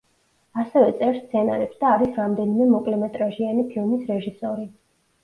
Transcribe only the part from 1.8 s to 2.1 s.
და